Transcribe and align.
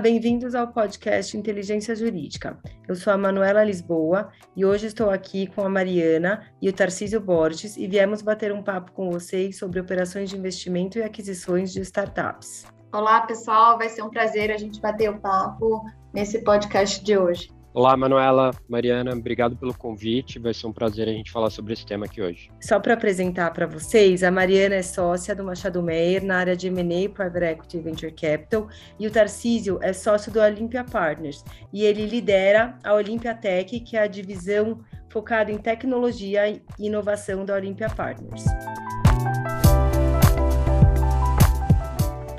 Bem-vindos 0.00 0.54
ao 0.54 0.68
podcast 0.68 1.36
Inteligência 1.36 1.94
Jurídica. 1.94 2.58
Eu 2.88 2.96
sou 2.96 3.12
a 3.12 3.18
Manuela 3.18 3.62
Lisboa 3.62 4.32
e 4.56 4.64
hoje 4.64 4.86
estou 4.86 5.10
aqui 5.10 5.46
com 5.48 5.62
a 5.62 5.68
Mariana 5.68 6.50
e 6.60 6.70
o 6.70 6.72
Tarcísio 6.72 7.20
Borges 7.20 7.76
e 7.76 7.86
viemos 7.86 8.22
bater 8.22 8.50
um 8.50 8.62
papo 8.62 8.92
com 8.92 9.10
vocês 9.10 9.58
sobre 9.58 9.78
operações 9.78 10.30
de 10.30 10.38
investimento 10.38 10.98
e 10.98 11.02
aquisições 11.02 11.70
de 11.70 11.82
startups. 11.82 12.64
Olá, 12.90 13.20
pessoal, 13.26 13.76
vai 13.76 13.90
ser 13.90 14.02
um 14.02 14.08
prazer 14.08 14.50
a 14.50 14.56
gente 14.56 14.80
bater 14.80 15.10
o 15.10 15.20
papo 15.20 15.84
nesse 16.14 16.42
podcast 16.42 17.04
de 17.04 17.18
hoje. 17.18 17.59
Olá, 17.72 17.96
Manuela, 17.96 18.50
Mariana, 18.68 19.12
obrigado 19.12 19.56
pelo 19.56 19.72
convite. 19.72 20.40
Vai 20.40 20.52
ser 20.52 20.66
um 20.66 20.72
prazer 20.72 21.08
a 21.08 21.12
gente 21.12 21.30
falar 21.30 21.50
sobre 21.50 21.72
esse 21.72 21.86
tema 21.86 22.04
aqui 22.04 22.20
hoje. 22.20 22.50
Só 22.60 22.80
para 22.80 22.94
apresentar 22.94 23.52
para 23.52 23.64
vocês, 23.64 24.24
a 24.24 24.30
Mariana 24.30 24.74
é 24.74 24.82
sócia 24.82 25.36
do 25.36 25.44
Machado 25.44 25.80
Meyer 25.80 26.24
na 26.24 26.38
área 26.38 26.56
de 26.56 26.66
M&A, 26.66 27.08
Private 27.08 27.44
Equity 27.44 27.78
Venture 27.78 28.12
Capital, 28.12 28.68
e 28.98 29.06
o 29.06 29.10
Tarcísio 29.10 29.78
é 29.82 29.92
sócio 29.92 30.32
do 30.32 30.40
Olympia 30.40 30.82
Partners, 30.82 31.44
e 31.72 31.84
ele 31.84 32.06
lidera 32.06 32.76
a 32.82 32.92
Olympia 32.92 33.36
Tech, 33.36 33.78
que 33.78 33.96
é 33.96 34.02
a 34.02 34.08
divisão 34.08 34.80
focada 35.08 35.52
em 35.52 35.58
tecnologia 35.58 36.48
e 36.48 36.60
inovação 36.76 37.44
da 37.44 37.54
Olympia 37.54 37.88
Partners. 37.88 38.44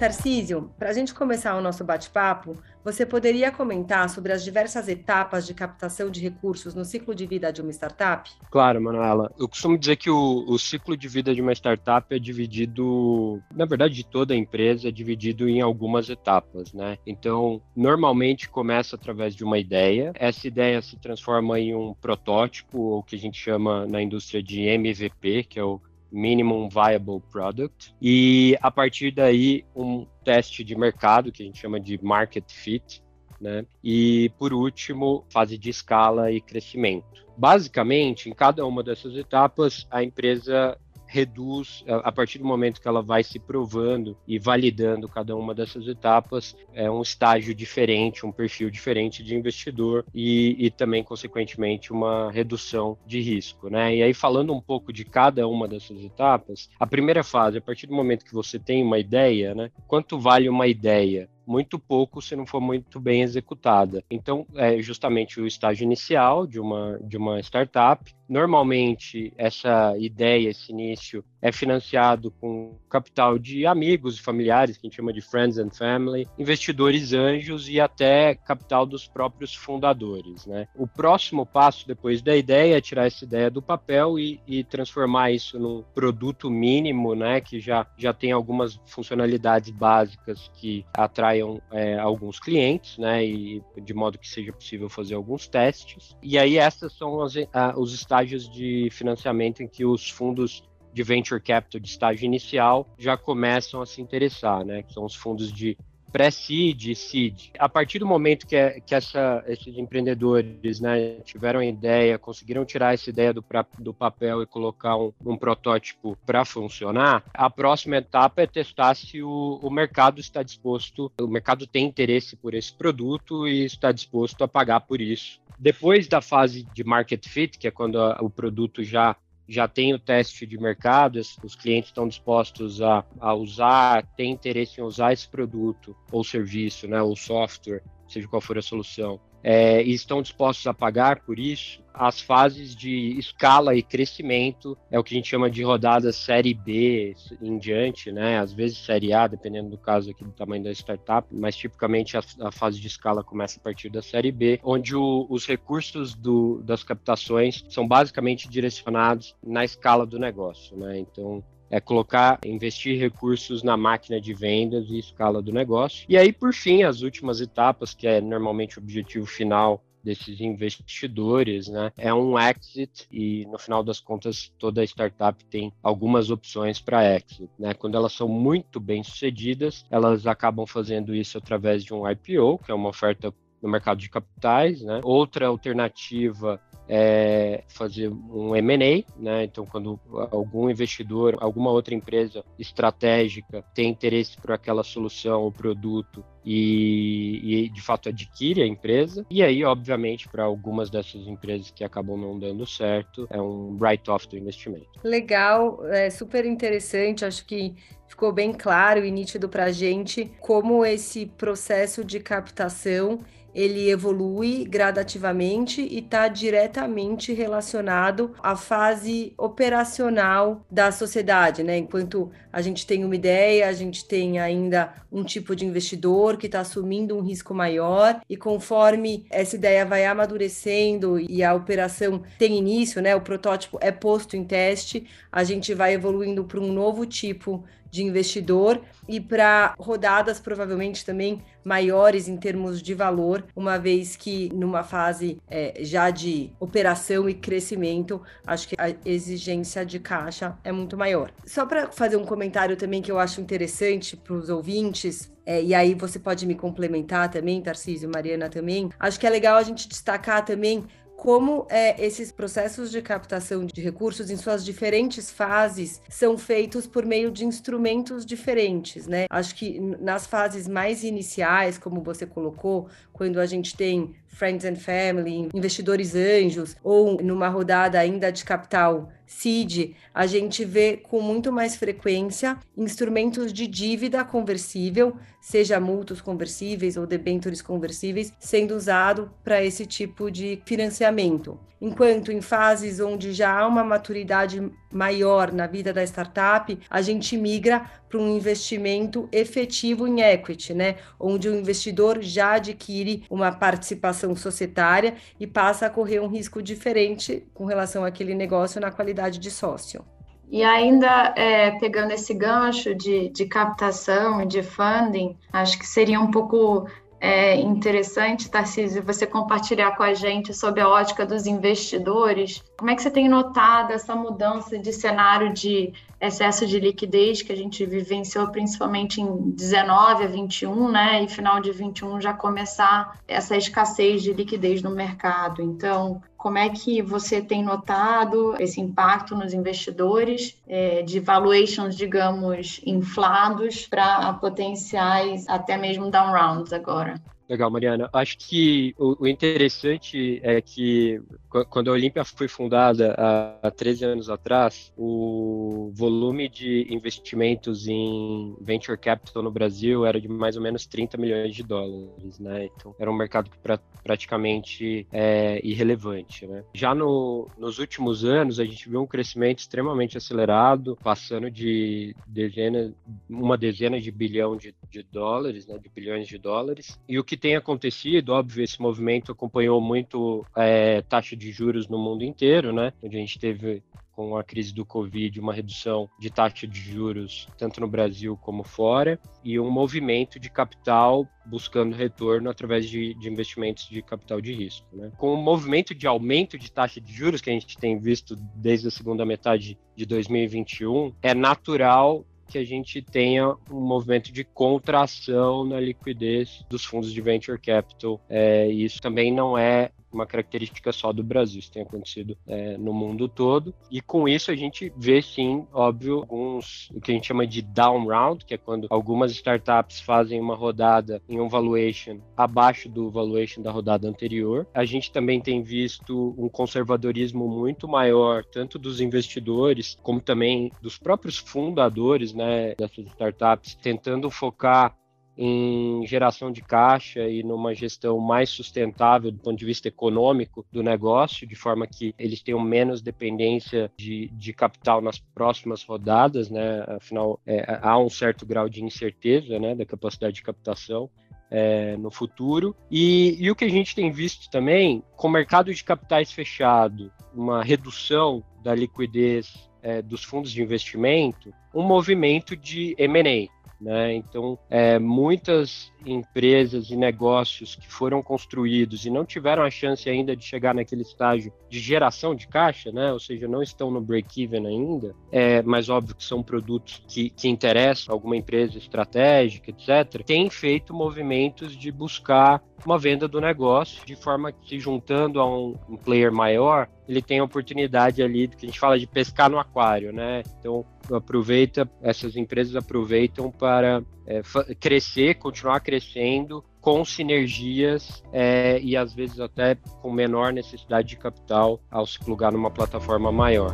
Tarcísio, 0.02 0.72
para 0.80 0.90
a 0.90 0.94
gente 0.94 1.14
começar 1.14 1.56
o 1.56 1.62
nosso 1.62 1.84
bate-papo, 1.84 2.58
você 2.84 3.06
poderia 3.06 3.52
comentar 3.52 4.10
sobre 4.10 4.34
as 4.34 4.44
diversas 4.44 4.88
etapas 4.88 5.46
de 5.46 5.54
captação 5.54 6.10
de 6.10 6.20
recursos 6.20 6.74
no 6.74 6.84
ciclo 6.84 7.14
de 7.14 7.28
vida 7.28 7.54
de 7.54 7.62
uma 7.62 7.70
startup? 7.70 8.28
Claro, 8.50 8.82
Manuela. 8.82 9.32
Eu 9.38 9.48
costumo 9.48 9.78
dizer 9.78 9.98
que 9.98 10.10
o, 10.10 10.44
o 10.48 10.58
ciclo 10.58 10.98
de 10.98 11.08
vida 11.08 11.36
de 11.36 11.40
uma 11.40 11.54
startup 11.54 12.16
é 12.16 12.18
dividido, 12.18 13.40
na 13.54 13.66
verdade, 13.66 13.94
de 13.94 14.04
toda 14.04 14.34
a 14.34 14.38
empresa, 14.38 14.88
é 14.88 14.92
dividido 14.92 15.48
em 15.48 15.62
algumas 15.62 16.10
etapas, 16.10 16.74
né? 16.74 16.98
Então, 17.06 17.62
normalmente 17.76 18.50
começa 18.50 18.96
através 18.96 19.36
de 19.36 19.44
uma 19.44 19.60
ideia. 19.60 20.14
Essa 20.16 20.48
ideia 20.48 20.82
se 20.82 20.98
transforma 20.98 21.60
em 21.60 21.76
um 21.76 21.94
protótipo, 21.94 22.80
ou 22.80 23.00
o 23.02 23.04
que 23.04 23.16
a 23.16 23.20
gente 23.20 23.38
chama 23.38 23.86
na 23.86 24.02
indústria 24.02 24.42
de 24.42 24.62
MVP, 24.62 25.44
que 25.44 25.60
é 25.60 25.64
o 25.64 25.80
Minimum 26.12 26.70
Viable 26.70 27.22
Product, 27.32 27.94
e 28.02 28.58
a 28.62 28.70
partir 28.70 29.12
daí 29.12 29.64
um 29.76 30.06
teste 30.24 30.64
de 30.64 30.76
mercado, 30.76 31.32
que 31.32 31.44
a 31.44 31.46
gente 31.46 31.60
chama 31.60 31.80
de 31.80 32.04
Market 32.04 32.52
Fit, 32.52 33.04
né? 33.40 33.66
E 33.84 34.32
por 34.38 34.54
último, 34.54 35.26
fase 35.30 35.58
de 35.58 35.70
escala 35.70 36.32
e 36.32 36.40
crescimento. 36.40 37.26
Basicamente, 37.36 38.30
em 38.30 38.34
cada 38.34 38.66
uma 38.66 38.84
dessas 38.84 39.16
etapas, 39.16 39.88
a 39.90 40.04
empresa 40.04 40.78
reduz, 41.12 41.84
a 41.88 42.12
partir 42.12 42.40
do 42.40 42.46
momento 42.46 42.80
que 42.80 42.88
ela 42.88 43.02
vai 43.02 43.22
se 43.22 43.38
provando 43.38 44.18
e 44.26 44.40
validando 44.40 45.10
cada 45.10 45.36
uma 45.36 45.54
dessas 45.54 45.86
etapas, 45.86 46.56
é 46.74 46.90
um 46.90 47.02
estágio 47.02 47.54
diferente, 47.54 48.26
um 48.26 48.32
perfil 48.32 48.70
diferente 48.70 49.22
de 49.22 49.36
investidor 49.36 50.06
e, 50.16 50.56
e 50.58 50.72
também, 50.72 51.04
consequentemente, 51.04 51.92
uma 51.92 52.32
redução 52.32 52.98
de 53.06 53.20
risco. 53.20 53.70
Né? 53.70 53.98
E 53.98 54.04
aí, 54.04 54.14
falando 54.14 54.54
um 54.54 54.62
pouco 54.62 54.94
de 54.94 55.04
cada 55.04 55.46
uma 55.50 55.68
dessas 55.68 56.02
etapas, 56.02 56.70
a 56.80 56.88
primeira 56.88 57.26
fase, 57.26 57.58
a 57.58 57.62
partir 57.62 57.88
do 57.88 57.94
momento 57.94 58.24
que 58.24 58.34
você 58.34 58.58
tem 58.58 58.82
uma 58.82 58.98
ideia, 58.98 59.54
né? 59.54 59.70
quanto 59.88 60.18
vale 60.18 60.48
uma 60.48 60.66
ideia? 60.66 61.30
Muito 61.46 61.78
pouco 61.80 62.22
se 62.22 62.36
não 62.36 62.46
for 62.46 62.62
muito 62.62 63.00
bem 63.00 63.22
executada. 63.22 64.04
Então, 64.10 64.46
é 64.56 64.82
justamente 64.82 65.40
o 65.40 65.48
estágio 65.48 65.84
inicial 65.84 66.46
de 66.48 66.60
uma, 66.60 67.00
de 67.04 67.18
uma 67.18 67.40
startup, 67.40 68.12
Normalmente, 68.32 69.34
essa 69.38 69.94
ideia, 69.98 70.52
esse 70.52 70.72
início, 70.72 71.22
é 71.42 71.52
financiado 71.52 72.32
com 72.32 72.78
capital 72.90 73.38
de 73.38 73.66
amigos 73.66 74.18
e 74.18 74.22
familiares, 74.22 74.78
que 74.78 74.88
a 74.88 74.90
gente 74.90 74.96
chama 74.96 75.12
de 75.12 75.20
friends 75.20 75.58
and 75.58 75.72
family, 75.72 76.26
investidores 76.40 77.12
anjos 77.12 77.68
e 77.68 77.78
até 77.78 78.34
capital 78.34 78.86
dos 78.86 79.06
próprios 79.06 79.54
fundadores. 79.54 80.46
Né? 80.46 80.66
O 80.78 80.88
próximo 80.88 81.46
passo 81.46 81.86
depois 81.86 82.22
da 82.22 82.34
ideia 82.34 82.78
é 82.78 82.82
tirar 82.82 83.06
essa 83.06 83.26
ideia 83.26 83.52
do 83.52 83.62
papel 83.62 84.18
e, 84.18 84.40
e 84.48 84.64
transformar 84.64 85.32
isso 85.32 85.60
num 85.60 85.84
produto 85.94 86.50
mínimo, 86.50 87.14
né, 87.14 87.42
que 87.42 87.60
já, 87.60 87.86
já 87.98 88.14
tem 88.14 88.32
algumas 88.32 88.80
funcionalidades 88.86 89.72
básicas 89.72 90.50
que 90.54 90.86
atraiam 91.32 91.62
é, 91.72 91.98
alguns 91.98 92.40
clientes, 92.40 92.98
né, 92.98 93.26
e 93.26 93.64
de 93.78 93.94
modo 93.94 94.18
que 94.18 94.28
seja 94.28 94.52
possível 94.52 94.90
fazer 94.90 95.16
alguns 95.16 95.48
testes. 95.48 96.16
E 96.22 96.38
aí 96.38 96.58
essas 96.58 96.94
são 96.94 97.22
as, 97.22 97.34
a, 97.54 97.80
os 97.80 97.94
estágios 97.94 98.50
de 98.50 98.90
financiamento 98.92 99.64
em 99.64 99.68
que 99.68 99.86
os 99.86 100.10
fundos 100.10 100.64
de 100.94 101.04
venture 101.04 101.42
capital 101.42 101.80
de 101.80 101.88
estágio 101.88 102.26
inicial 102.26 102.86
já 102.98 103.16
começam 103.16 103.82
a 103.82 103.86
se 103.86 104.02
interessar, 104.02 104.66
né? 104.66 104.84
Que 104.84 104.94
são 104.94 105.06
os 105.06 105.16
fundos 105.16 105.52
de 105.52 105.78
pré-seed 106.12 106.96
seed. 106.96 107.52
A 107.58 107.70
partir 107.70 108.00
do 108.00 108.06
momento 108.06 108.46
que, 108.46 108.56
é, 108.56 108.80
que 108.80 108.94
essa, 108.94 109.44
esses 109.48 109.78
empreendedores 109.78 110.80
né, 110.80 111.18
tiveram 111.24 111.60
a 111.60 111.66
ideia, 111.66 112.18
conseguiram 112.18 112.66
tirar 112.66 112.94
essa 112.94 113.10
ideia 113.10 113.34
do, 113.34 113.42
pra, 113.42 113.66
do 113.80 113.94
papel 113.94 114.42
e 114.42 114.46
colocar 114.46 114.98
um, 114.98 115.14
um 115.26 115.38
protótipo 115.38 116.18
para 116.26 116.46
funcionar, 116.46 117.24
a 117.34 117.50
próxima 117.50 117.98
etapa 117.98 118.42
é 118.42 118.48
testar 118.48 118.96
se 118.96 119.22
o, 119.22 119.60
o 119.62 119.70
mercado 119.70 120.20
está 120.20 120.44
disposto, 120.44 121.12
o 121.20 121.28
mercado 121.28 121.66
tem 121.66 121.86
interesse 121.86 122.36
por 122.36 122.54
esse 122.54 122.74
produto 122.74 123.48
e 123.48 123.66
está 123.66 123.92
disposto 123.92 124.44
a 124.44 124.48
pagar 124.48 124.82
por 124.82 125.00
isso 125.00 125.42
depois 125.62 126.08
da 126.08 126.22
fase 126.22 126.64
de 126.74 126.84
market 126.84 127.24
fit, 127.30 127.60
que 127.60 127.68
é 127.68 127.72
quando 127.72 128.02
a, 128.02 128.18
o 128.20 128.32
produto 128.32 128.84
já 128.84 129.16
já 129.52 129.68
tem 129.68 129.94
o 129.94 130.00
teste 130.00 130.48
de 130.48 130.58
mercado, 130.58 131.20
os 131.44 131.56
clientes 131.56 131.90
estão 131.90 132.08
dispostos 132.08 132.82
a, 132.82 133.04
a 133.20 133.34
usar, 133.34 134.06
têm 134.16 134.32
interesse 134.32 134.80
em 134.80 134.84
usar 134.84 135.12
esse 135.12 135.28
produto 135.28 135.94
ou 136.10 136.24
serviço, 136.24 136.88
né, 136.88 137.02
ou 137.02 137.18
software, 137.18 137.84
seja 138.08 138.30
qual 138.30 138.42
for 138.42 138.58
a 138.58 138.62
solução, 138.62 139.20
é, 139.44 139.84
e 139.84 139.94
estão 139.94 140.22
dispostos 140.22 140.66
a 140.68 140.74
pagar 140.74 141.22
por 141.22 141.40
isso, 141.40 141.82
as 141.94 142.22
fases 142.22 142.76
de 142.76 143.18
escala 143.20 143.76
e 143.76 143.84
crescimento 143.84 144.78
é 144.90 144.98
o 144.98 145.04
que 145.04 145.14
a 145.14 145.18
gente 145.18 145.30
chama 145.30 145.50
de 145.50 145.62
rodada 145.64 146.12
série 146.14 146.54
B 146.54 147.16
em 147.42 147.58
diante, 147.58 148.12
né? 148.12 148.40
Às 148.40 148.54
vezes 148.54 148.78
série 148.78 149.14
A, 149.14 149.28
dependendo 149.28 149.70
do 149.70 149.78
caso 149.78 150.12
aqui 150.12 150.24
do 150.24 150.32
tamanho 150.32 150.64
da 150.64 150.72
startup, 150.72 151.28
mas 151.32 151.56
tipicamente 151.56 152.16
a, 152.18 152.22
a 152.42 152.52
fase 152.52 152.80
de 152.80 152.88
escala 152.88 153.24
começa 153.24 153.60
a 153.60 153.64
partir 153.64 153.90
da 153.90 154.02
série 154.02 154.32
B, 154.32 154.60
onde 154.64 154.96
o, 154.96 155.28
os 155.30 155.46
recursos 155.46 156.16
do, 156.16 156.62
das 156.64 156.84
captações 156.84 157.66
são 157.70 157.88
basicamente 157.88 158.50
direcionados 158.50 159.36
na 159.44 159.66
escala 159.66 160.06
do 160.06 160.18
negócio, 160.18 160.78
né? 160.78 160.98
Então, 160.98 161.44
é 161.72 161.80
colocar, 161.80 162.38
investir 162.46 163.00
recursos 163.00 163.64
na 163.64 163.78
máquina 163.78 164.20
de 164.20 164.34
vendas 164.34 164.90
e 164.90 165.00
escala 165.00 165.42
do 165.42 165.54
negócio. 165.54 166.06
E 166.10 166.18
aí, 166.18 166.34
por 166.34 166.54
fim, 166.54 166.84
as 166.84 167.02
últimas 167.02 167.40
etapas, 167.40 167.94
que 167.94 168.06
é 168.06 168.20
normalmente 168.20 168.78
o 168.78 168.82
objetivo 168.84 169.26
final 169.26 169.82
desses 170.04 170.42
investidores, 170.42 171.68
né? 171.68 171.92
É 171.96 172.14
um 172.14 172.38
exit 172.38 173.08
e 173.12 173.46
no 173.46 173.58
final 173.58 173.84
das 173.84 174.00
contas 174.00 174.52
toda 174.58 174.84
startup 174.84 175.44
tem 175.46 175.72
algumas 175.82 176.30
opções 176.30 176.82
para 176.82 177.16
exit, 177.16 177.50
né? 177.58 177.74
Quando 177.74 177.96
elas 177.96 178.14
são 178.14 178.28
muito 178.28 178.80
bem 178.80 179.04
sucedidas, 179.04 179.86
elas 179.90 180.26
acabam 180.28 180.66
fazendo 180.66 181.16
isso 181.16 181.38
através 181.38 181.84
de 181.84 181.94
um 181.94 182.10
IPO, 182.10 182.60
que 182.66 182.72
é 182.72 182.74
uma 182.74 182.90
oferta 182.90 183.34
no 183.62 183.70
mercado 183.70 184.00
de 184.00 184.10
capitais, 184.10 184.82
né? 184.82 185.02
Outra 185.04 185.48
alternativa 185.48 186.60
é 186.88 187.64
fazer 187.68 188.10
um 188.10 188.56
M&A, 188.56 189.04
né? 189.22 189.44
Então, 189.44 189.66
quando 189.66 190.00
algum 190.32 190.70
investidor, 190.70 191.38
alguma 191.40 191.72
outra 191.72 191.94
empresa 191.94 192.44
estratégica 192.60 193.64
tem 193.74 193.90
interesse 193.90 194.38
por 194.38 194.52
aquela 194.52 194.84
solução 194.84 195.42
ou 195.44 195.52
produto 195.52 196.24
e, 196.46 197.40
e, 197.44 197.70
de 197.70 197.82
fato 197.82 198.10
adquire 198.10 198.62
a 198.62 198.68
empresa. 198.68 199.26
E 199.30 199.44
aí, 199.44 199.64
obviamente, 199.64 200.28
para 200.28 200.44
algumas 200.44 200.90
dessas 200.90 201.28
empresas 201.28 201.72
que 201.72 201.84
acabam 201.84 202.20
não 202.20 202.38
dando 202.38 202.66
certo, 202.66 203.28
é 203.30 203.42
um 203.42 203.78
write-off 203.80 204.28
do 204.28 204.38
investimento. 204.38 204.88
Legal, 205.04 205.86
é 205.88 206.10
super 206.10 206.46
interessante. 206.46 207.24
Acho 207.24 207.46
que 207.46 207.76
ficou 208.08 208.34
bem 208.34 208.52
claro 208.52 209.06
e 209.06 209.12
nítido 209.12 209.48
para 209.48 209.66
a 209.66 209.72
gente 209.72 210.32
como 210.40 210.86
esse 210.86 211.26
processo 211.26 212.04
de 212.04 212.20
captação 212.20 213.20
ele 213.54 213.90
evolui 213.90 214.66
gradativamente 214.66 215.82
e 215.82 216.00
está 216.00 216.28
diretamente 216.28 217.34
relacionado 217.34 218.34
à 218.42 218.56
fase 218.56 219.34
operacional 219.38 220.66
da 220.70 220.92
sociedade, 220.92 221.64
né? 221.64 221.78
Enquanto 221.78 222.32
a 222.52 222.62
gente 222.62 222.86
tem 222.86 223.04
uma 223.04 223.16
ideia, 223.16 223.68
a 223.68 223.74
gente 223.74 224.06
tem 224.06 224.40
ainda 224.40 224.94
um 225.12 225.24
tipo 225.24 225.56
de 225.56 225.66
investidor 225.66 226.38
que 226.38 226.46
está 226.46 226.62
assumindo 226.62 227.18
um 227.18 227.22
risco 227.22 227.54
maior 227.54 228.22
e 228.30 228.38
conforme 228.38 229.26
essa 229.30 229.56
ideia 229.56 229.86
vai 229.86 230.06
amadurecendo 230.06 231.20
e 231.20 231.44
a 231.44 231.54
operação 231.54 232.22
tem 232.38 232.58
início, 232.58 233.02
né? 233.02 233.16
O 233.16 233.22
protótipo 233.22 233.78
é 233.82 233.92
posto 233.92 234.36
em 234.36 234.44
teste, 234.44 235.08
a 235.32 235.44
gente 235.44 235.74
vai 235.74 235.94
evoluindo 235.94 236.44
para 236.44 236.60
um 236.60 236.72
novo 236.72 237.06
tipo 237.06 237.64
de 237.92 238.04
investidor 238.04 238.82
e 239.08 239.20
para 239.20 239.76
rodadas 239.78 240.40
provavelmente 240.40 241.06
também 241.06 241.42
maiores 241.64 242.28
em 242.28 242.38
termos 242.38 242.82
de 242.82 242.94
valor, 242.94 243.46
uma 243.56 243.78
vez 243.78 244.16
que 244.16 244.50
numa 244.54 244.84
fase 244.84 245.38
é, 245.48 245.76
já 245.82 246.10
de 246.10 246.52
operação 246.60 247.30
e 247.30 247.34
crescimento, 247.34 248.22
acho 248.48 248.68
que 248.68 248.76
a 248.80 248.90
exigência 249.06 249.86
de 249.86 250.00
caixa 250.00 250.58
é 250.64 250.72
muito 250.72 250.98
maior. 250.98 251.32
Só 251.46 251.66
para 251.66 251.92
fazer 251.92 252.16
um 252.16 252.26
comentário 252.26 252.76
também 252.76 253.02
que 253.02 253.12
eu 253.12 253.20
acho 253.20 253.42
interessante 253.42 254.18
para 254.18 254.34
os 254.34 254.50
ouvintes, 254.50 255.32
é, 255.46 255.62
e 255.62 255.74
aí 255.74 255.94
você 255.94 256.20
pode 256.20 256.46
me 256.46 256.56
complementar 256.56 257.30
também, 257.30 257.62
Tarcísio, 257.62 258.10
Mariana 258.10 258.48
também. 258.50 258.90
Acho 259.00 259.20
que 259.20 259.26
é 259.28 259.30
legal 259.30 259.58
a 259.58 259.64
gente 259.64 259.88
destacar 259.88 260.46
também 260.46 260.86
como 261.22 261.68
é, 261.70 262.04
esses 262.04 262.32
processos 262.32 262.90
de 262.90 263.00
captação 263.00 263.64
de 263.64 263.80
recursos 263.80 264.32
em 264.32 264.38
suas 264.38 264.66
diferentes 264.66 265.30
fases 265.30 266.02
são 266.10 266.36
feitos 266.36 266.88
por 266.88 267.06
meio 267.06 267.30
de 267.30 267.46
instrumentos 267.46 268.26
diferentes, 268.26 269.06
né? 269.06 269.28
Acho 269.30 269.54
que 269.54 269.80
nas 269.80 270.26
fases 270.26 270.68
mais 270.68 271.04
iniciais, 271.04 271.78
como 271.78 272.02
você 272.02 272.26
colocou, 272.26 272.90
quando 273.14 273.40
a 273.40 273.46
gente 273.46 273.78
tem 273.78 274.16
friends 274.32 274.66
and 274.66 274.76
family, 274.76 275.50
investidores 275.54 276.16
anjos, 276.16 276.76
ou 276.84 277.22
numa 277.22 277.48
rodada 277.48 278.00
ainda 278.00 278.32
de 278.32 278.44
capital 278.44 279.12
seed, 279.26 279.96
a 280.14 280.26
gente 280.26 280.66
vê 280.66 280.98
com 280.98 281.22
muito 281.22 281.52
mais 281.52 281.76
frequência 281.76 282.58
instrumentos 282.76 283.54
de 283.54 283.66
dívida 283.66 284.24
conversível, 284.26 285.16
seja 285.40 285.80
multos 285.80 286.20
conversíveis 286.20 286.98
ou 286.98 287.08
debêntures 287.08 287.62
conversíveis, 287.62 288.34
sendo 288.40 288.76
usado 288.76 289.32
para 289.44 289.64
esse 289.64 289.86
tipo 289.86 290.30
de 290.30 290.62
financiamento. 290.66 291.60
Enquanto 291.80 292.32
em 292.32 292.42
fases 292.42 293.00
onde 293.00 293.34
já 293.34 293.58
há 293.58 293.68
uma 293.68 293.84
maturidade 293.84 294.62
maior 294.92 295.52
na 295.52 295.68
vida 295.68 295.94
da 295.94 296.04
startup, 296.04 296.78
a 296.90 297.02
gente 297.02 297.38
migra 297.38 297.86
para 298.10 298.20
um 298.20 298.36
investimento 298.36 299.28
efetivo 299.32 300.08
em 300.08 300.22
equity, 300.22 300.74
né? 300.74 300.98
Onde 301.20 301.50
o 301.50 301.56
investidor 301.56 302.22
já 302.22 302.54
adquire 302.54 303.24
uma 303.30 303.52
participação 303.52 304.36
societária 304.36 305.16
e 305.40 305.48
passa 305.48 305.86
a 305.86 305.90
correr 305.90 306.20
um 306.20 306.28
risco 306.28 306.62
diferente 306.62 307.48
com 307.54 307.66
relação 307.66 308.04
àquele 308.04 308.36
negócio 308.36 308.82
na 308.82 308.92
qualidade 308.92 309.40
de 309.40 309.50
sócio. 309.50 310.04
E 310.50 310.64
ainda 310.64 311.34
é, 311.38 311.72
pegando 311.80 312.12
esse 312.12 312.34
gancho 312.34 312.94
de, 312.94 313.30
de 313.30 313.46
captação 313.46 314.42
e 314.42 314.46
de 314.46 314.62
funding, 314.62 315.38
acho 315.54 315.80
que 315.80 315.88
seria 315.88 316.20
um 316.20 316.30
pouco 316.30 316.88
é 317.24 317.56
interessante, 317.56 318.50
Tarcísio, 318.50 319.04
você 319.04 319.28
compartilhar 319.28 319.96
com 319.96 320.02
a 320.02 320.12
gente 320.12 320.56
sobre 320.56 320.82
a 320.82 320.90
ótica 320.90 321.24
dos 321.24 321.46
investidores. 321.46 322.64
Como 322.82 322.90
é 322.90 322.96
que 322.96 323.04
você 323.04 323.12
tem 323.12 323.30
notado 323.30 323.92
essa 323.92 324.16
mudança 324.16 324.76
de 324.80 324.92
cenário 324.92 325.54
de 325.54 325.94
excesso 326.20 326.66
de 326.66 326.80
liquidez 326.80 327.44
que 327.44 327.54
a 327.54 327.56
gente 327.56 327.86
vivenciou 327.86 328.48
principalmente 328.48 329.22
em 329.22 329.52
19 329.52 330.24
a 330.24 330.28
21, 330.28 330.90
né? 330.90 331.24
E 331.24 331.28
final 331.28 331.62
de 331.62 331.72
21 331.72 332.20
já 332.20 332.34
começar 332.34 333.20
essa 333.28 333.56
escassez 333.56 334.24
de 334.24 334.34
liquidez 334.34 334.82
no 334.82 334.90
mercado. 334.90 335.62
Então, 335.62 336.24
como 336.36 336.58
é 336.58 336.70
que 336.70 337.04
você 337.04 337.40
tem 337.40 337.64
notado 337.64 338.56
esse 338.60 338.82
impacto 338.82 339.36
nos 339.36 339.54
investidores 339.54 340.60
é, 340.68 341.04
de 341.04 341.20
valuations, 341.20 341.96
digamos, 341.96 342.82
inflados 342.84 343.86
para 343.86 344.34
potenciais 344.34 345.48
até 345.48 345.78
mesmo 345.78 346.10
down 346.10 346.32
rounds 346.32 346.74
agora? 346.74 347.22
Legal, 347.52 347.70
Mariana. 347.70 348.10
Acho 348.14 348.38
que 348.38 348.96
o, 348.98 349.26
o, 349.26 349.28
interessante 349.28 350.40
é 350.42 350.62
que 350.62 351.22
quando 351.70 351.90
a 351.90 351.94
Olímpia 351.94 352.24
foi 352.24 352.48
fundada 352.48 353.14
há, 353.18 353.68
há 353.68 353.70
13 353.70 354.06
anos 354.06 354.30
atrás, 354.30 354.94
o 354.96 355.92
volume 355.94 356.48
de 356.48 356.88
investimentos 356.90 357.90
em 357.90 358.56
venture 358.62 358.98
capital 358.98 359.44
no 359.44 359.52
Brasil 359.52 360.06
era 360.06 360.22
de 360.22 360.30
mais 360.30 360.56
ou 360.56 360.62
menos 360.62 360.86
30 360.86 361.18
milhões 361.18 361.54
de 361.54 361.62
dólares, 361.62 362.40
né? 362.40 362.70
Então 362.74 362.96
era 362.98 363.12
um 363.12 363.18
mercado 363.18 363.52
pra, 363.62 363.78
praticamente 364.02 365.06
é, 365.12 365.60
irrelevante, 365.62 366.48
né? 366.48 366.64
Já 366.74 366.96
no, 366.96 367.50
nos 367.58 367.80
últimos 367.80 368.24
anos 368.24 368.62
a 368.62 368.64
gente 368.64 368.88
viu 368.88 369.02
um 369.02 369.08
crescimento 369.08 369.60
extremamente 369.60 370.18
acelerado, 370.18 370.98
passando 371.04 371.52
de 371.52 372.16
dezena, 372.26 372.94
uma 373.30 373.58
dezena 373.58 374.00
de 374.00 374.10
bilhão 374.10 374.56
de, 374.56 374.74
de 374.90 375.04
dólares, 375.04 375.68
né? 375.68 375.78
De 375.78 375.90
bilhões 375.90 376.30
de 376.30 376.38
dólares. 376.38 376.98
E 377.10 377.20
o 377.20 377.26
que 377.26 377.41
tem 377.42 377.56
acontecido, 377.56 378.30
óbvio, 378.30 378.64
esse 378.64 378.80
movimento 378.80 379.32
acompanhou 379.32 379.82
muito 379.82 380.46
é, 380.56 381.02
taxa 381.02 381.36
de 381.36 381.52
juros 381.52 381.88
no 381.88 381.98
mundo 381.98 382.24
inteiro, 382.24 382.72
né? 382.72 382.94
A 383.04 383.08
gente 383.08 383.40
teve 383.40 383.84
com 384.16 384.38
a 384.38 384.44
crise 384.44 384.74
do 384.74 384.86
Covid, 384.86 385.40
uma 385.40 385.54
redução 385.54 386.08
de 386.20 386.30
taxa 386.30 386.68
de 386.68 386.80
juros 386.80 387.48
tanto 387.58 387.82
no 387.82 387.88
Brasil 387.88 388.38
como 388.38 388.64
fora, 388.64 389.20
e 389.44 389.60
um 389.60 389.72
movimento 389.72 390.40
de 390.40 390.50
capital 390.50 391.28
buscando 391.46 391.96
retorno 391.96 392.50
através 392.50 392.88
de, 392.88 393.16
de 393.16 393.28
investimentos 393.28 393.90
de 393.90 394.02
capital 394.04 394.40
de 394.40 394.54
risco. 394.54 394.86
Né? 394.94 395.12
Com 395.18 395.34
o 395.34 395.38
movimento 395.38 395.96
de 395.96 396.06
aumento 396.06 396.60
de 396.60 396.72
taxa 396.72 397.02
de 397.02 397.12
juros 397.12 397.42
que 397.42 397.50
a 397.50 397.54
gente 397.54 397.78
tem 397.78 397.98
visto 397.98 398.36
desde 398.56 398.88
a 398.88 398.92
segunda 398.92 399.26
metade 399.26 399.80
de 399.96 400.06
2021, 400.06 401.14
é 401.24 401.34
natural 401.34 402.24
que 402.52 402.58
a 402.58 402.66
gente 402.66 403.02
tenha 403.02 403.56
um 403.70 403.80
movimento 403.80 404.32
de 404.32 404.44
contração 404.44 405.64
na 405.64 405.80
liquidez 405.80 406.66
dos 406.70 406.84
fundos 406.84 407.14
de 407.14 407.22
venture 407.22 407.58
capital. 407.58 408.20
É, 408.30 408.68
isso 408.68 409.02
também 409.02 409.34
não 409.34 409.58
é 409.58 409.90
uma 410.12 410.26
característica 410.26 410.92
só 410.92 411.12
do 411.12 411.24
Brasil, 411.24 411.60
isso 411.60 411.72
tem 411.72 411.84
acontecido 411.84 412.38
é, 412.48 412.78
no 412.78 412.94
mundo 412.94 413.28
todo. 413.28 413.74
E 413.90 414.02
com 414.02 414.28
isso 414.28 414.52
a 414.52 414.56
gente 414.56 414.92
vê 414.98 415.22
sim, 415.22 415.66
óbvio, 415.74 416.20
alguns 416.22 416.90
o 416.94 417.02
que 417.02 417.12
a 417.12 417.16
gente 417.16 417.28
chama 417.28 417.46
de 417.46 417.62
down 417.62 418.06
round, 418.06 418.46
que 418.46 418.54
é 418.54 418.58
quando 418.58 418.88
algumas 418.90 419.32
startups 419.32 420.00
fazem 420.00 420.40
uma 420.40 420.56
rodada 420.56 421.22
em 421.28 421.40
um 421.40 421.48
valuation 421.48 422.20
abaixo 422.36 422.90
do 422.90 423.10
valuation 423.10 423.62
da 423.62 423.72
rodada 423.72 424.08
anterior. 424.08 424.68
A 424.74 424.86
gente 424.86 425.12
também 425.12 425.40
tem 425.40 425.62
visto 425.62 426.36
um 426.38 426.50
conservadorismo 426.50 427.48
muito 427.48 427.88
maior, 427.88 428.44
tanto 428.44 428.78
dos 428.78 429.02
investidores 429.02 429.98
como 430.02 430.20
também 430.20 430.72
dos 430.82 430.98
próprios 430.98 431.38
fundadores, 431.38 432.34
né, 432.34 432.76
dessas 432.76 433.06
startups, 433.08 433.76
tentando 433.76 434.30
focar 434.30 434.96
em 435.44 436.06
geração 436.06 436.52
de 436.52 436.62
caixa 436.62 437.28
e 437.28 437.42
numa 437.42 437.74
gestão 437.74 438.20
mais 438.20 438.48
sustentável 438.52 439.32
do 439.32 439.40
ponto 439.40 439.58
de 439.58 439.66
vista 439.66 439.88
econômico 439.88 440.64
do 440.72 440.84
negócio, 440.84 441.48
de 441.48 441.56
forma 441.56 441.88
que 441.88 442.14
eles 442.20 442.44
tenham 442.44 442.60
menos 442.60 443.02
dependência 443.02 443.92
de, 443.98 444.28
de 444.34 444.54
capital 444.54 445.02
nas 445.02 445.18
próximas 445.18 445.84
rodadas, 445.84 446.52
né? 446.52 446.86
Afinal, 446.90 447.40
é, 447.44 447.80
há 447.82 447.98
um 447.98 448.08
certo 448.08 448.46
grau 448.46 448.70
de 448.70 448.84
incerteza, 448.84 449.58
né, 449.58 449.74
da 449.74 449.84
capacidade 449.84 450.36
de 450.36 450.44
captação. 450.44 451.10
É, 451.54 451.98
no 451.98 452.10
futuro. 452.10 452.74
E, 452.90 453.36
e, 453.38 453.52
o 453.52 453.56
que 453.58 453.66
a 453.66 453.70
gente 453.70 453.94
tem 453.94 454.10
visto 454.10 454.50
também, 454.50 455.04
com 455.18 455.28
o 455.28 455.32
mercado 455.32 455.74
de 455.74 455.84
capitais 455.84 456.32
fechado, 456.32 457.12
uma 457.36 457.62
redução 457.62 458.42
da 458.64 458.74
liquidez 458.74 459.70
é, 459.82 460.02
dos 460.02 460.24
fundos 460.24 460.50
de 460.50 460.62
investimento, 460.62 461.54
um 461.76 461.84
movimento 461.84 462.56
de 462.56 462.96
M&A. 462.98 463.52
Né? 463.82 464.14
Então, 464.14 464.60
é, 464.70 465.00
muitas 465.00 465.92
empresas 466.06 466.92
e 466.92 466.96
negócios 466.96 467.76
que 467.76 467.88
foram 467.88 468.22
construídos 468.22 469.06
e 469.06 469.10
não 469.10 469.26
tiveram 469.26 469.64
a 469.64 469.72
chance 469.72 470.08
ainda 470.08 470.36
de 470.36 470.46
chegar 470.46 470.76
naquele 470.76 471.02
estágio 471.02 471.52
de 471.68 471.80
geração 471.80 472.36
de 472.36 472.48
caixa, 472.48 472.92
né? 472.92 473.12
ou 473.12 473.20
seja, 473.20 473.48
não 473.48 473.64
estão 473.64 473.90
no 473.90 474.00
break-even 474.00 474.68
ainda, 474.68 475.16
é, 475.32 475.64
mas 475.64 475.90
óbvio 475.90 476.16
que 476.16 476.24
são 476.24 476.44
produtos 476.44 477.04
que, 477.08 477.32
que 477.32 477.50
interessam 477.50 478.14
alguma 478.14 478.38
empresa 478.38 478.78
estratégica, 478.78 479.72
etc., 479.72 480.24
têm 480.24 480.50
feito 480.50 480.94
movimentos 480.94 481.76
de 481.76 481.92
buscar 481.92 482.62
uma 482.86 482.98
venda 482.98 483.28
do 483.28 483.40
negócio, 483.40 484.06
de 484.06 484.16
forma 484.16 484.52
que 484.52 484.68
se 484.68 484.80
juntando 484.80 485.40
a 485.40 485.46
um, 485.46 485.76
um 485.90 485.98
player 485.98 486.32
maior, 486.32 486.88
ele 487.08 487.22
tem 487.22 487.40
a 487.40 487.44
oportunidade 487.44 488.24
ali 488.24 488.48
do 488.48 488.56
que 488.56 488.66
a 488.66 488.70
gente 488.70 488.80
fala 488.80 488.98
de 488.98 489.06
pescar 489.06 489.50
no 489.50 489.60
aquário, 489.60 490.14
né? 490.14 490.44
Então 490.60 490.86
aproveita, 491.12 491.90
essas 492.02 492.36
empresas 492.36 492.76
aproveitam 492.76 493.52
para 493.52 493.71
para 493.72 494.04
é, 494.28 494.42
crescer, 494.76 495.36
continuar 495.36 495.80
crescendo 495.80 496.62
com 496.82 497.06
sinergias 497.06 498.22
é, 498.34 498.78
e 498.82 498.98
às 498.98 499.14
vezes 499.14 499.40
até 499.40 499.76
com 500.02 500.12
menor 500.12 500.52
necessidade 500.52 501.08
de 501.08 501.16
capital 501.16 501.80
ao 501.90 502.06
se 502.06 502.20
plugar 502.20 502.52
numa 502.52 502.70
plataforma 502.70 503.32
maior. 503.32 503.74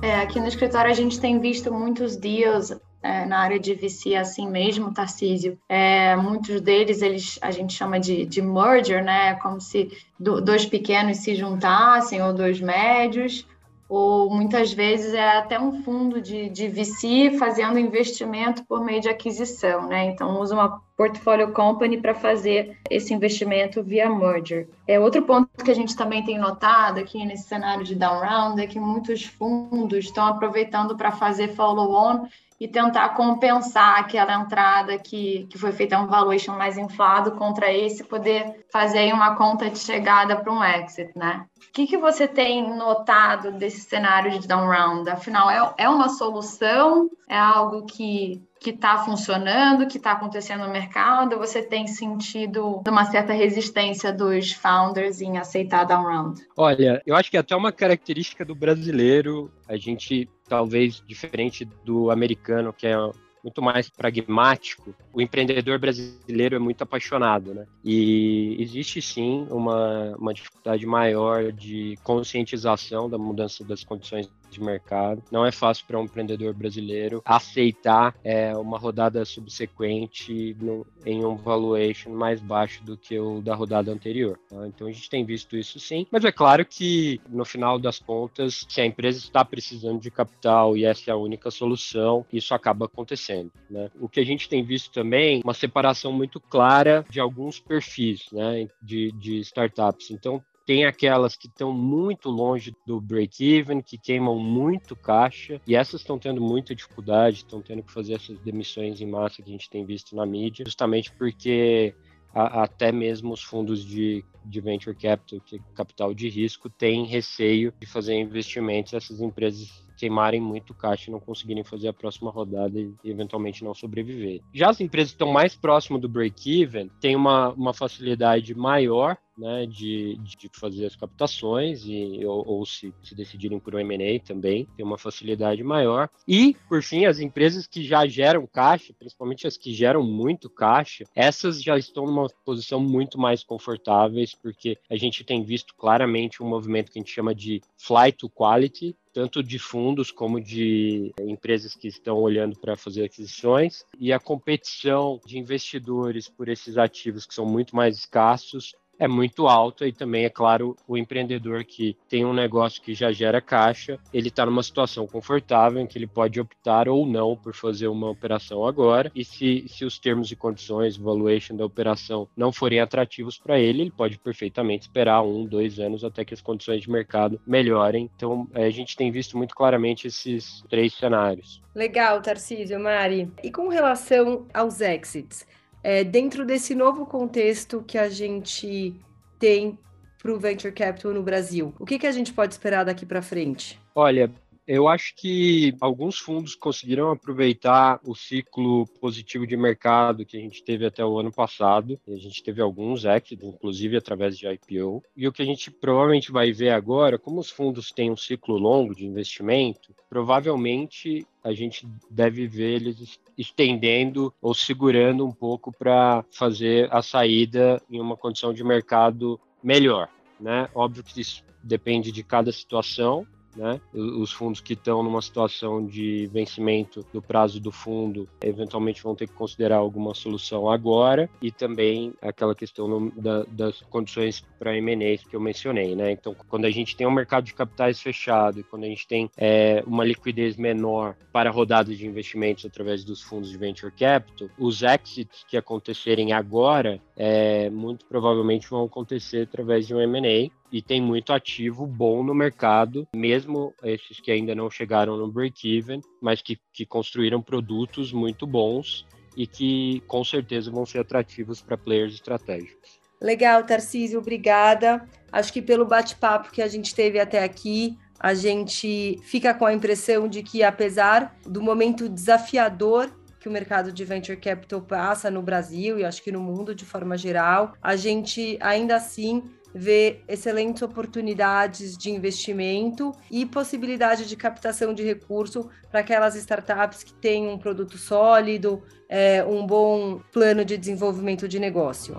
É, 0.00 0.14
aqui 0.20 0.38
no 0.38 0.46
escritório 0.46 0.88
a 0.88 0.94
gente 0.94 1.20
tem 1.20 1.40
visto 1.40 1.72
muitos 1.72 2.16
dias 2.16 2.80
é, 3.02 3.24
na 3.24 3.38
área 3.38 3.58
de 3.58 3.74
VC 3.74 4.14
assim 4.14 4.48
mesmo, 4.48 4.92
Tarcísio. 4.92 5.58
É, 5.68 6.14
muitos 6.16 6.60
deles 6.60 7.02
eles 7.02 7.38
a 7.40 7.50
gente 7.50 7.72
chama 7.72 7.98
de, 7.98 8.26
de 8.26 8.42
merger, 8.42 9.02
né? 9.02 9.34
Como 9.36 9.60
se 9.60 9.90
do, 10.18 10.40
dois 10.40 10.66
pequenos 10.66 11.18
se 11.18 11.34
juntassem 11.34 12.22
ou 12.22 12.32
dois 12.32 12.60
médios 12.60 13.46
ou 13.90 14.30
muitas 14.30 14.72
vezes 14.72 15.12
é 15.12 15.36
até 15.36 15.58
um 15.58 15.82
fundo 15.82 16.22
de, 16.22 16.48
de 16.48 16.68
VC 16.68 17.36
fazendo 17.36 17.76
investimento 17.76 18.64
por 18.64 18.84
meio 18.84 19.00
de 19.00 19.08
aquisição, 19.08 19.88
né? 19.88 20.04
Então 20.04 20.40
usa 20.40 20.54
uma 20.54 20.80
portfolio 21.00 21.50
company 21.52 21.96
para 21.96 22.14
fazer 22.14 22.76
esse 22.90 23.14
investimento 23.14 23.82
via 23.82 24.10
merger. 24.10 24.68
É 24.86 25.00
outro 25.00 25.22
ponto 25.22 25.48
que 25.64 25.70
a 25.70 25.74
gente 25.74 25.96
também 25.96 26.22
tem 26.22 26.38
notado 26.38 27.00
aqui 27.00 27.24
nesse 27.24 27.48
cenário 27.48 27.82
de 27.82 27.94
down 27.94 28.20
round 28.20 28.60
é 28.60 28.66
que 28.66 28.78
muitos 28.78 29.24
fundos 29.24 30.04
estão 30.04 30.26
aproveitando 30.26 30.94
para 30.94 31.10
fazer 31.10 31.54
follow-on 31.54 32.28
e 32.60 32.68
tentar 32.68 33.08
compensar 33.14 33.98
aquela 33.98 34.34
entrada 34.34 34.98
que, 34.98 35.46
que 35.48 35.56
foi 35.56 35.72
feita 35.72 35.98
um 35.98 36.06
valuation 36.06 36.52
mais 36.58 36.76
inflado 36.76 37.32
contra 37.32 37.72
esse, 37.72 38.04
poder 38.04 38.66
fazer 38.70 39.10
uma 39.14 39.34
conta 39.36 39.70
de 39.70 39.78
chegada 39.78 40.36
para 40.36 40.52
um 40.52 40.62
exit, 40.62 41.16
né? 41.16 41.46
O 41.56 41.72
que, 41.72 41.86
que 41.86 41.96
você 41.96 42.28
tem 42.28 42.76
notado 42.76 43.52
desse 43.52 43.80
cenário 43.80 44.38
de 44.38 44.46
down 44.46 44.68
round? 44.68 45.08
Afinal, 45.08 45.48
é, 45.48 45.72
é 45.78 45.88
uma 45.88 46.10
solução? 46.10 47.08
É 47.26 47.38
algo 47.38 47.86
que 47.86 48.42
que 48.60 48.70
está 48.70 48.98
funcionando, 48.98 49.86
que 49.86 49.96
está 49.96 50.12
acontecendo 50.12 50.64
no 50.66 50.70
mercado? 50.70 51.38
Você 51.38 51.62
tem 51.62 51.86
sentido 51.86 52.82
uma 52.86 53.06
certa 53.06 53.32
resistência 53.32 54.12
dos 54.12 54.52
founders 54.52 55.22
em 55.22 55.38
aceitar 55.38 55.84
down 55.84 56.04
round? 56.04 56.46
Olha, 56.54 57.02
eu 57.06 57.16
acho 57.16 57.30
que 57.30 57.38
é 57.38 57.40
até 57.40 57.56
uma 57.56 57.72
característica 57.72 58.44
do 58.44 58.54
brasileiro, 58.54 59.50
a 59.66 59.78
gente 59.78 60.28
talvez 60.46 61.02
diferente 61.06 61.64
do 61.84 62.10
americano, 62.10 62.72
que 62.72 62.86
é 62.86 62.94
muito 63.42 63.62
mais 63.62 63.88
pragmático, 63.88 64.94
o 65.12 65.20
empreendedor 65.20 65.78
brasileiro 65.78 66.56
é 66.56 66.58
muito 66.58 66.82
apaixonado, 66.82 67.54
né? 67.54 67.64
E 67.82 68.56
existe 68.60 69.00
sim 69.00 69.46
uma, 69.50 70.14
uma 70.18 70.34
dificuldade 70.34 70.84
maior 70.84 71.50
de 71.50 71.98
conscientização 72.02 73.08
da 73.08 73.16
mudança 73.16 73.64
das 73.64 73.82
condições 73.82 74.28
de 74.50 74.62
mercado. 74.62 75.22
Não 75.30 75.44
é 75.44 75.52
fácil 75.52 75.86
para 75.86 75.98
um 75.98 76.04
empreendedor 76.04 76.52
brasileiro 76.54 77.22
aceitar 77.24 78.14
é, 78.24 78.54
uma 78.56 78.78
rodada 78.78 79.24
subsequente 79.24 80.56
no, 80.60 80.86
em 81.04 81.24
um 81.24 81.36
valuation 81.36 82.10
mais 82.10 82.40
baixo 82.40 82.84
do 82.84 82.96
que 82.96 83.18
o 83.18 83.40
da 83.40 83.54
rodada 83.54 83.92
anterior. 83.92 84.38
Tá? 84.48 84.66
Então 84.66 84.86
a 84.86 84.92
gente 84.92 85.08
tem 85.08 85.24
visto 85.24 85.56
isso 85.56 85.78
sim, 85.78 86.06
mas 86.10 86.24
é 86.24 86.32
claro 86.32 86.64
que 86.64 87.20
no 87.28 87.44
final 87.44 87.78
das 87.78 87.98
contas, 87.98 88.66
se 88.68 88.80
a 88.80 88.86
empresa 88.86 89.18
está 89.18 89.44
precisando 89.44 90.00
de 90.00 90.10
capital 90.10 90.76
e 90.76 90.84
essa 90.84 91.10
é 91.10 91.12
a 91.12 91.16
única 91.16 91.50
solução, 91.50 92.24
isso 92.32 92.54
acaba 92.54 92.86
acontecendo. 92.86 93.50
Né? 93.68 93.90
O 94.00 94.08
que 94.08 94.20
a 94.20 94.24
gente 94.24 94.48
tem 94.48 94.64
visto 94.64 94.90
também, 94.92 95.40
uma 95.44 95.54
separação 95.54 96.12
muito 96.12 96.40
clara 96.40 97.04
de 97.08 97.20
alguns 97.20 97.60
perfis 97.60 98.26
né, 98.32 98.68
de, 98.82 99.12
de 99.12 99.38
startups. 99.38 100.10
Então, 100.10 100.42
tem 100.70 100.84
aquelas 100.84 101.34
que 101.34 101.48
estão 101.48 101.72
muito 101.72 102.30
longe 102.30 102.72
do 102.86 103.00
break-even, 103.00 103.82
que 103.82 103.98
queimam 103.98 104.38
muito 104.38 104.94
caixa, 104.94 105.60
e 105.66 105.74
essas 105.74 106.00
estão 106.00 106.16
tendo 106.16 106.40
muita 106.40 106.76
dificuldade, 106.76 107.38
estão 107.38 107.60
tendo 107.60 107.82
que 107.82 107.92
fazer 107.92 108.14
essas 108.14 108.38
demissões 108.38 109.00
em 109.00 109.06
massa 109.06 109.42
que 109.42 109.48
a 109.48 109.52
gente 109.52 109.68
tem 109.68 109.84
visto 109.84 110.14
na 110.14 110.24
mídia, 110.24 110.64
justamente 110.64 111.12
porque 111.14 111.92
a, 112.32 112.62
até 112.62 112.92
mesmo 112.92 113.32
os 113.32 113.42
fundos 113.42 113.84
de, 113.84 114.24
de 114.44 114.60
venture 114.60 114.94
capital, 114.94 115.40
que 115.40 115.58
capital 115.74 116.14
de 116.14 116.28
risco, 116.28 116.70
têm 116.70 117.04
receio 117.04 117.74
de 117.80 117.86
fazer 117.88 118.14
investimentos 118.14 118.92
nessas 118.92 119.20
empresas 119.20 119.68
queimarem 120.00 120.40
muito 120.40 120.72
caixa 120.72 121.10
e 121.10 121.12
não 121.12 121.20
conseguirem 121.20 121.62
fazer 121.62 121.88
a 121.88 121.92
próxima 121.92 122.30
rodada 122.30 122.80
e, 122.80 122.94
eventualmente 123.04 123.62
não 123.62 123.74
sobreviver. 123.74 124.40
Já 124.54 124.70
as 124.70 124.80
empresas 124.80 125.10
que 125.10 125.16
estão 125.16 125.30
mais 125.30 125.54
próximo 125.54 125.98
do 125.98 126.08
break-even 126.08 126.90
têm 127.00 127.14
uma, 127.14 127.50
uma 127.50 127.74
facilidade 127.74 128.54
maior 128.54 129.18
né, 129.40 129.64
de, 129.66 130.16
de 130.18 130.50
fazer 130.52 130.86
as 130.86 130.94
captações 130.94 131.82
e, 131.86 132.24
ou, 132.24 132.46
ou 132.46 132.66
se, 132.66 132.92
se 133.02 133.14
decidirem 133.14 133.58
por 133.58 133.74
um 133.74 133.78
M&A 133.78 134.20
também, 134.20 134.68
tem 134.76 134.84
uma 134.84 134.98
facilidade 134.98 135.64
maior. 135.64 136.10
E, 136.28 136.54
por 136.68 136.82
fim, 136.82 137.06
as 137.06 137.18
empresas 137.18 137.66
que 137.66 137.82
já 137.82 138.06
geram 138.06 138.46
caixa, 138.46 138.92
principalmente 138.92 139.46
as 139.46 139.56
que 139.56 139.72
geram 139.72 140.02
muito 140.02 140.50
caixa, 140.50 141.04
essas 141.14 141.62
já 141.62 141.78
estão 141.78 142.04
numa 142.04 142.28
posição 142.44 142.78
muito 142.78 143.18
mais 143.18 143.42
confortáveis, 143.42 144.34
porque 144.34 144.76
a 144.90 144.96
gente 144.96 145.24
tem 145.24 145.42
visto 145.42 145.74
claramente 145.74 146.42
um 146.42 146.48
movimento 146.48 146.92
que 146.92 146.98
a 146.98 147.02
gente 147.02 147.12
chama 147.12 147.34
de 147.34 147.62
flight 147.78 148.18
to 148.18 148.28
quality, 148.28 148.94
tanto 149.12 149.42
de 149.42 149.58
fundos 149.58 150.10
como 150.10 150.40
de 150.40 151.12
empresas 151.20 151.74
que 151.74 151.88
estão 151.88 152.18
olhando 152.18 152.58
para 152.58 152.76
fazer 152.76 153.04
aquisições, 153.04 153.84
e 153.98 154.12
a 154.12 154.20
competição 154.20 155.20
de 155.26 155.38
investidores 155.38 156.28
por 156.28 156.48
esses 156.48 156.76
ativos 156.76 157.26
que 157.26 157.34
são 157.34 157.46
muito 157.46 157.74
mais 157.74 157.96
escassos 157.96 158.74
é 159.00 159.08
muito 159.08 159.48
alta 159.48 159.88
e 159.88 159.92
também, 159.92 160.26
é 160.26 160.30
claro, 160.30 160.76
o 160.86 160.96
empreendedor 160.96 161.64
que 161.64 161.96
tem 162.06 162.24
um 162.24 162.34
negócio 162.34 162.82
que 162.82 162.92
já 162.94 163.10
gera 163.10 163.40
caixa, 163.40 163.98
ele 164.12 164.28
está 164.28 164.44
numa 164.44 164.62
situação 164.62 165.06
confortável 165.06 165.80
em 165.80 165.86
que 165.86 165.96
ele 165.96 166.06
pode 166.06 166.38
optar 166.38 166.86
ou 166.86 167.06
não 167.06 167.34
por 167.34 167.54
fazer 167.54 167.88
uma 167.88 168.10
operação 168.10 168.66
agora 168.66 169.10
e 169.14 169.24
se, 169.24 169.64
se 169.68 169.86
os 169.86 169.98
termos 169.98 170.30
e 170.30 170.36
condições, 170.36 170.98
valuation 170.98 171.56
da 171.56 171.64
operação 171.64 172.28
não 172.36 172.52
forem 172.52 172.78
atrativos 172.78 173.38
para 173.38 173.58
ele, 173.58 173.80
ele 173.80 173.90
pode 173.90 174.18
perfeitamente 174.18 174.82
esperar 174.82 175.22
um, 175.22 175.46
dois 175.46 175.80
anos 175.80 176.04
até 176.04 176.22
que 176.22 176.34
as 176.34 176.42
condições 176.42 176.82
de 176.82 176.90
mercado 176.90 177.40
melhorem. 177.46 178.10
Então, 178.14 178.46
a 178.52 178.68
gente 178.68 178.96
tem 178.96 179.10
visto 179.10 179.36
muito 179.38 179.54
claramente 179.54 180.06
esses 180.06 180.62
três 180.68 180.92
cenários. 180.92 181.62
Legal, 181.74 182.20
Tarcísio, 182.20 182.78
Mari. 182.78 183.30
E 183.42 183.50
com 183.50 183.68
relação 183.68 184.46
aos 184.52 184.80
exits, 184.80 185.46
é, 185.82 186.04
dentro 186.04 186.44
desse 186.44 186.74
novo 186.74 187.06
contexto 187.06 187.82
que 187.86 187.98
a 187.98 188.08
gente 188.08 188.94
tem 189.38 189.78
para 190.20 190.32
o 190.32 190.38
venture 190.38 190.72
capital 190.72 191.14
no 191.14 191.22
Brasil, 191.22 191.74
o 191.78 191.86
que, 191.86 191.98
que 191.98 192.06
a 192.06 192.12
gente 192.12 192.32
pode 192.32 192.52
esperar 192.52 192.84
daqui 192.84 193.06
para 193.06 193.22
frente? 193.22 193.80
Olha, 193.94 194.30
eu 194.72 194.86
acho 194.86 195.16
que 195.16 195.74
alguns 195.80 196.18
fundos 196.18 196.54
conseguiram 196.54 197.10
aproveitar 197.10 197.98
o 198.04 198.14
ciclo 198.14 198.86
positivo 199.00 199.44
de 199.44 199.56
mercado 199.56 200.24
que 200.24 200.36
a 200.36 200.40
gente 200.40 200.62
teve 200.62 200.86
até 200.86 201.04
o 201.04 201.18
ano 201.18 201.32
passado. 201.32 201.98
a 202.06 202.14
gente 202.14 202.40
teve 202.40 202.62
alguns 202.62 203.04
exits, 203.04 203.42
inclusive 203.42 203.96
através 203.96 204.38
de 204.38 204.46
IPO. 204.46 205.02
E 205.16 205.26
o 205.26 205.32
que 205.32 205.42
a 205.42 205.44
gente 205.44 205.72
provavelmente 205.72 206.30
vai 206.30 206.52
ver 206.52 206.70
agora, 206.70 207.18
como 207.18 207.40
os 207.40 207.50
fundos 207.50 207.90
têm 207.90 208.12
um 208.12 208.16
ciclo 208.16 208.56
longo 208.58 208.94
de 208.94 209.04
investimento, 209.04 209.92
provavelmente 210.08 211.26
a 211.42 211.52
gente 211.52 211.84
deve 212.08 212.46
ver 212.46 212.76
eles 212.76 213.18
estendendo 213.40 214.32
ou 214.40 214.52
segurando 214.52 215.26
um 215.26 215.32
pouco 215.32 215.72
para 215.72 216.24
fazer 216.30 216.92
a 216.92 217.00
saída 217.00 217.82
em 217.90 217.98
uma 218.00 218.16
condição 218.16 218.52
de 218.52 218.62
mercado 218.62 219.40
melhor. 219.62 220.08
Né? 220.38 220.68
Óbvio 220.74 221.02
que 221.02 221.20
isso 221.20 221.42
depende 221.62 222.12
de 222.12 222.22
cada 222.22 222.52
situação, 222.52 223.26
né? 223.56 223.80
Os 223.92 224.32
fundos 224.32 224.60
que 224.60 224.74
estão 224.74 225.02
numa 225.02 225.22
situação 225.22 225.84
de 225.84 226.26
vencimento 226.32 227.04
do 227.12 227.20
prazo 227.20 227.60
do 227.60 227.72
fundo 227.72 228.28
eventualmente 228.42 229.02
vão 229.02 229.14
ter 229.14 229.26
que 229.26 229.34
considerar 229.34 229.76
alguma 229.76 230.14
solução 230.14 230.70
agora 230.70 231.28
e 231.40 231.50
também 231.50 232.12
aquela 232.22 232.54
questão 232.54 232.86
no, 232.86 233.10
da, 233.10 233.44
das 233.44 233.80
condições 233.82 234.44
para 234.58 234.76
M&A 234.76 235.18
que 235.18 235.34
eu 235.34 235.40
mencionei, 235.40 235.94
né? 235.94 236.12
Então, 236.12 236.34
quando 236.48 236.64
a 236.64 236.70
gente 236.70 236.96
tem 236.96 237.06
um 237.06 237.10
mercado 237.10 237.44
de 237.44 237.54
capitais 237.54 238.00
fechado 238.00 238.60
e 238.60 238.62
quando 238.62 238.84
a 238.84 238.88
gente 238.88 239.06
tem 239.06 239.30
é, 239.36 239.82
uma 239.86 240.04
liquidez 240.04 240.56
menor 240.56 241.16
para 241.32 241.50
rodadas 241.50 241.96
de 241.96 242.06
investimentos 242.06 242.64
através 242.64 243.04
dos 243.04 243.22
fundos 243.22 243.50
de 243.50 243.56
venture 243.56 243.92
capital, 243.92 244.48
os 244.58 244.82
exits 244.82 245.44
que 245.48 245.56
acontecerem 245.56 246.32
agora 246.32 247.00
é, 247.16 247.68
muito 247.70 248.04
provavelmente 248.06 248.68
vão 248.68 248.84
acontecer 248.84 249.42
através 249.42 249.86
de 249.86 249.94
um 249.94 250.00
M&A 250.00 250.50
e 250.72 250.80
tem 250.80 251.00
muito 251.00 251.32
ativo 251.32 251.86
bom 251.86 252.22
no 252.22 252.34
mercado, 252.34 253.06
mesmo 253.14 253.74
esses 253.82 254.20
que 254.20 254.30
ainda 254.30 254.54
não 254.54 254.70
chegaram 254.70 255.16
no 255.16 255.30
break-even, 255.30 256.00
mas 256.20 256.40
que, 256.40 256.58
que 256.72 256.86
construíram 256.86 257.42
produtos 257.42 258.12
muito 258.12 258.46
bons 258.46 259.06
e 259.36 259.46
que 259.46 260.02
com 260.06 260.24
certeza 260.24 260.70
vão 260.70 260.84
ser 260.84 261.00
atrativos 261.00 261.60
para 261.60 261.76
players 261.76 262.14
estratégicos. 262.14 263.00
Legal, 263.20 263.64
Tarcísio, 263.64 264.18
obrigada. 264.18 265.06
Acho 265.30 265.52
que 265.52 265.60
pelo 265.60 265.84
bate-papo 265.84 266.50
que 266.50 266.62
a 266.62 266.68
gente 266.68 266.94
teve 266.94 267.20
até 267.20 267.44
aqui, 267.44 267.96
a 268.18 268.34
gente 268.34 269.18
fica 269.22 269.52
com 269.54 269.66
a 269.66 269.74
impressão 269.74 270.26
de 270.26 270.42
que, 270.42 270.62
apesar 270.62 271.36
do 271.44 271.62
momento 271.62 272.08
desafiador 272.08 273.10
que 273.38 273.48
o 273.48 273.52
mercado 273.52 273.90
de 273.90 274.04
venture 274.04 274.38
capital 274.38 274.82
passa 274.82 275.30
no 275.30 275.40
Brasil 275.40 275.98
e 275.98 276.04
acho 276.04 276.22
que 276.22 276.30
no 276.30 276.40
mundo 276.40 276.74
de 276.74 276.84
forma 276.84 277.16
geral, 277.16 277.72
a 277.82 277.96
gente 277.96 278.58
ainda 278.60 278.96
assim 278.96 279.42
ver 279.74 280.24
excelentes 280.28 280.82
oportunidades 280.82 281.96
de 281.96 282.10
investimento 282.10 283.12
e 283.30 283.46
possibilidade 283.46 284.26
de 284.26 284.36
captação 284.36 284.92
de 284.92 285.02
recurso 285.02 285.68
para 285.90 286.00
aquelas 286.00 286.34
startups 286.34 287.02
que 287.02 287.12
têm 287.14 287.48
um 287.48 287.58
produto 287.58 287.96
sólido, 287.98 288.82
é, 289.08 289.44
um 289.44 289.66
bom 289.66 290.20
plano 290.32 290.64
de 290.64 290.76
desenvolvimento 290.76 291.48
de 291.48 291.58
negócio. 291.58 292.16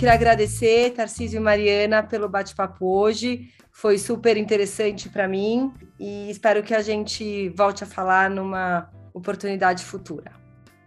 Queria 0.00 0.14
agradecer, 0.14 0.92
Tarcísio 0.92 1.36
e 1.36 1.40
Mariana, 1.40 2.02
pelo 2.02 2.26
bate-papo 2.26 2.86
hoje. 2.86 3.50
Foi 3.80 3.96
super 3.96 4.36
interessante 4.36 5.08
para 5.08 5.26
mim 5.26 5.72
e 5.98 6.30
espero 6.30 6.62
que 6.62 6.74
a 6.74 6.82
gente 6.82 7.48
volte 7.56 7.82
a 7.82 7.86
falar 7.86 8.28
numa 8.28 8.90
oportunidade 9.14 9.82
futura. 9.82 10.32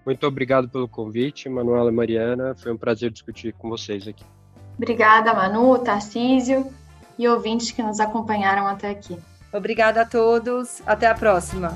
Muito 0.05 0.27
obrigado 0.27 0.69
pelo 0.69 0.88
convite, 0.88 1.50
Manuela 1.50 1.89
e 1.89 1.95
Mariana. 1.95 2.53
Foi 2.55 2.71
um 2.71 2.77
prazer 2.77 3.09
discutir 3.09 3.51
com 3.53 3.67
vocês 3.67 4.07
aqui. 4.07 4.23
Obrigada, 4.77 5.33
Manu, 5.33 5.79
Tarcísio 5.79 6.71
e 7.17 7.27
ouvintes 7.27 7.71
que 7.71 7.81
nos 7.81 8.00
acompanharam 8.00 8.67
até 8.67 8.91
aqui. 8.91 9.17
Obrigada 9.51 10.01
a 10.01 10.05
todos. 10.05 10.83
Até 10.85 11.07
a 11.07 11.15
próxima. 11.15 11.75